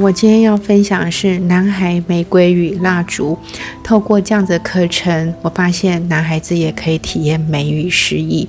[0.00, 3.38] 我今天要分享的是男孩玫瑰与蜡烛。
[3.84, 8.48] 透过这样的课程，我发现男孩子也可以体验美与诗意。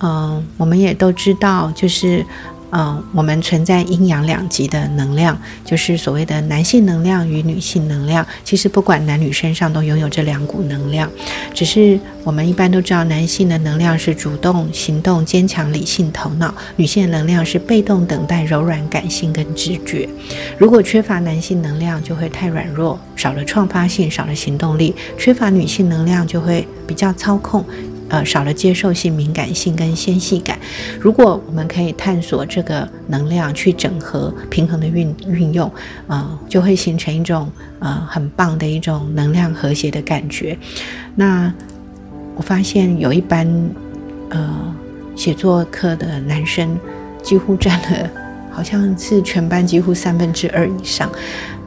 [0.00, 2.24] 嗯，我们也都知道，就是。
[2.74, 8.26] 嗯，我们存在阴阳两极的能量，就是所谓的男性能量与女性能量。
[8.44, 11.10] 其实不管男女身上都拥有这两股能量，
[11.52, 20.08] 只是我们一般都知道，男性的能量是主动、行动、坚强、理性、头脑；女性的能量是被动、等待、柔软、感性跟直觉。
[20.56, 27.62] 如果缺乏男性能量，就会太软弱，少了创发性，少了行动力；缺乏女性能量，就会比较操控。
[28.12, 30.58] 呃，少了接受性、敏感性跟纤细感。
[31.00, 35.72] 如果我们可以探索这个能量，去整合、平衡的运运用，
[36.08, 40.58] 呃，就会形成一种呃很棒的一种能量和谐的感觉。
[41.14, 41.50] 那
[42.36, 43.48] 我发现有一班
[44.28, 44.74] 呃
[45.16, 46.78] 写作课的男生，
[47.22, 48.10] 几乎占了。
[48.52, 51.10] 好像是全班几乎三分之二以上，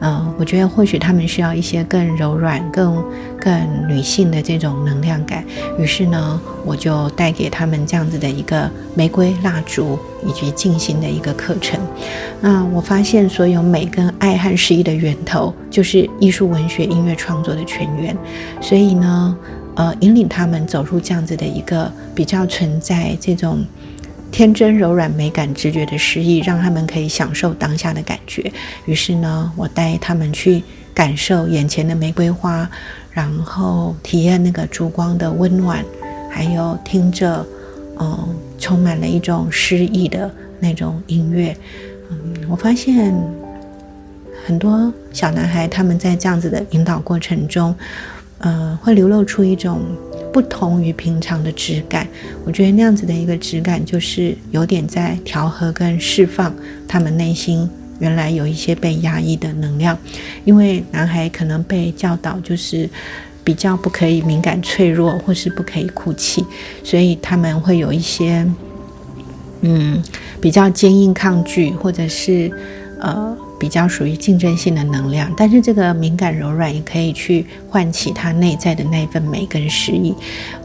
[0.00, 3.04] 嗯，我觉得或许他们需要一些更柔软、更
[3.40, 5.44] 更女性的这种能量感。
[5.78, 11.80] 于是呢，我就带给他们这样子的一个玫瑰蜡烛以及静心的一个课程。
[12.40, 18.16] 那我发现，所有美跟爱和诗意的源头，就是艺术、文学、音乐创作的泉源。
[18.60, 19.36] 所以呢，
[19.74, 23.64] 呃，引领他们走入这样子的一个比较存在这种。
[24.30, 28.52] 天真柔软、美感直觉的诗意，让他们可以享受当下的感觉。
[28.84, 32.68] 于是呢，我带他们去感受眼前的玫瑰花，
[33.10, 35.82] 然后体验那个烛光的温暖，
[36.30, 37.46] 还有听着，
[37.98, 40.30] 嗯，充满了一种诗意的
[40.60, 41.56] 那种音乐。
[42.10, 43.14] 嗯，我发现
[44.44, 47.74] 很多小男孩他们在这样子的引导过程中，
[48.38, 49.80] 呃，会流露出一种。
[50.36, 52.06] 不同于平常的质感，
[52.44, 56.54] 我觉得那样子的一个质感，就是有点在调和跟释放
[56.86, 57.66] 他们内心
[58.00, 59.98] 原来有一些被压抑的能量。
[60.44, 62.86] 因为男孩可能被教导就是
[63.42, 66.44] 比较不可以敏感脆弱，或是不可以哭泣，
[66.84, 68.46] 所以他们会有一些
[69.62, 70.02] 嗯
[70.38, 72.52] 比较坚硬抗拒，或者是
[73.00, 73.34] 呃。
[73.58, 80.14] 比较属于竞争性的能量，但是这个敏感柔软也可以去唤起他内在的那一份美跟诗意。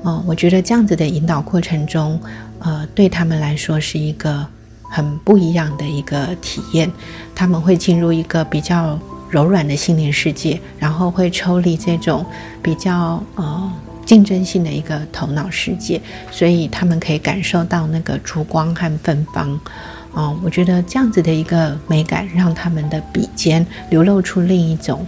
[0.03, 2.19] 嗯，我觉得这样子的引导过程中，
[2.59, 4.45] 呃，对他们来说是一个
[4.83, 6.91] 很不一样的一个体验。
[7.33, 12.25] 他们会进入一个比较柔软的心灵世界，然后会抽离这种
[12.61, 13.71] 比较呃
[14.05, 19.57] 竞争性的一个头脑世界，所以他们可以感受到那个烛光和芬芳。
[20.13, 25.05] 哦，我觉得这样子的一个美感，让他们的笔尖流露出另一种，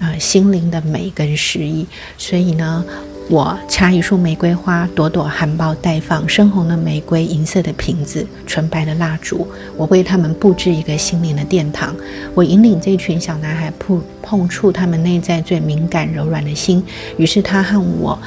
[0.00, 1.86] 啊，心灵的美跟诗意。
[2.18, 2.84] 所以呢，
[3.30, 9.46] 我插一束玫瑰花，朵朵含苞待放，深红的玫瑰，银色的瓶子，纯白的蜡烛，
[9.76, 11.94] 我为他们布置一个心灵的殿堂。
[12.34, 16.84] 我引领这群小男孩碰碰触他们内在最敏感柔软的心。
[17.16, 18.18] 于是他和我，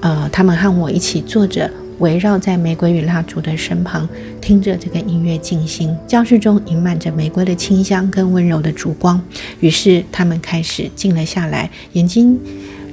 [0.00, 1.70] 呃，他们和我一起坐着。
[2.00, 4.08] 围绕在玫瑰与蜡烛的身旁，
[4.40, 5.96] 听着这个音乐进行。
[6.06, 9.22] 教室中盈满着玫瑰的清香跟温柔的烛光。
[9.60, 12.38] 于是他们开始静了下来，眼睛，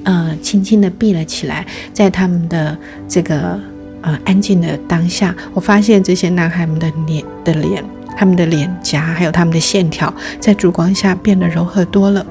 [0.03, 1.65] 呃，轻轻地闭了起来。
[1.91, 3.59] 在他们的这个
[4.01, 7.83] 呃安静的当下，我发现这些男孩们的脸的脸。
[8.17, 12.25] 他们的脸颊还有他们的线条，在烛光下变得柔和多了。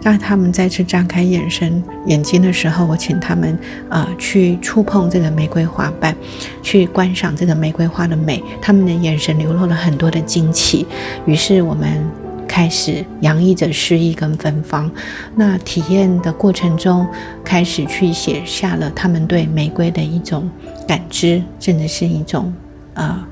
[0.00, 3.58] 当他们再次张开眼神、眼睛的时候，我请他们
[3.88, 6.14] 呃去触碰这个玫瑰花瓣，
[6.62, 8.40] 去观赏这个玫瑰花的美。
[8.60, 10.86] 他们的眼神流露了很多的惊奇。
[11.26, 12.08] 于是我们
[12.46, 14.88] 开始洋溢着诗意跟芬芳。
[15.34, 17.04] 那体验的过程中，
[17.42, 20.48] 开始去写下了他们对玫瑰的一种
[20.86, 22.52] 感知，甚至是一种
[22.94, 23.31] 呃呃。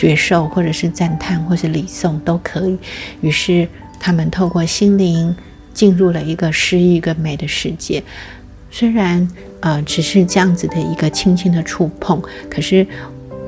[0.00, 2.78] 觉受，或者是赞叹，或是礼颂都可以。
[3.20, 3.68] 于是
[3.98, 5.36] 他们透过心灵
[5.74, 8.02] 进入了一个诗意跟美的世界。
[8.70, 9.28] 虽然
[9.60, 12.86] 呃只是这样子的一个轻轻的触碰，可是。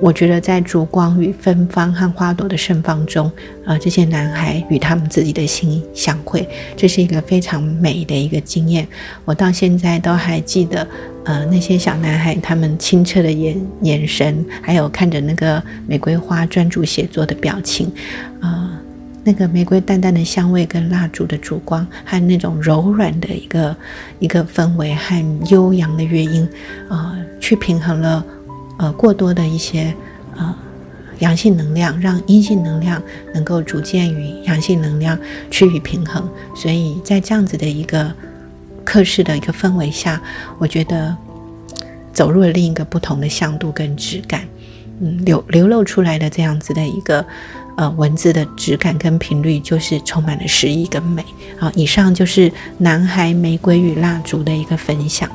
[0.03, 3.31] 我觉得在烛光与芬芳和花朵的盛放中，
[3.65, 6.47] 呃，这些男孩与他们自己的心相会，
[6.77, 8.85] 这是一个非常美的一个经验。
[9.25, 10.85] 我到现在都还记得，
[11.25, 17.89] 呃，那些小男孩他们清澈的眼眼神，还有看着那个玫瑰花专注写作的表情，
[18.41, 18.77] 啊，
[19.23, 23.77] 那个玫瑰淡淡的香味跟蜡烛的烛光，和那种柔软的一个
[24.19, 26.49] 一个氛围和悠扬的乐音，
[26.89, 28.25] 啊，去平衡了。
[28.79, 29.95] 呃，过多的一些
[30.37, 30.55] 呃
[31.21, 33.01] 阳性能量，让阴性能量
[33.33, 35.17] 能够逐渐与阳性能量
[35.51, 36.29] 趋于平衡。
[36.55, 38.13] 所以在这样子的一个
[38.85, 40.21] 课室的一个氛围下，
[40.59, 41.17] 我觉得
[42.13, 44.43] 走入了另一个不同的向度跟质感。
[45.01, 47.25] 嗯，流流露出来的这样子的一个
[47.77, 51.25] 呃文字的质感跟频率就是充满了诗意跟美。
[51.59, 55.31] 好，以上就是男孩玫瑰与蜡烛的一个分享。